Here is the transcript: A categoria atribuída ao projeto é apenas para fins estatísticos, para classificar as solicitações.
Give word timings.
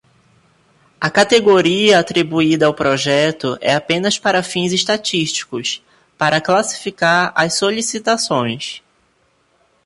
A 0.99 1.11
categoria 1.11 1.99
atribuída 1.99 2.65
ao 2.65 2.73
projeto 2.73 3.55
é 3.61 3.71
apenas 3.75 4.17
para 4.17 4.41
fins 4.41 4.71
estatísticos, 4.71 5.79
para 6.17 6.41
classificar 6.41 7.31
as 7.35 7.53
solicitações. 7.59 8.81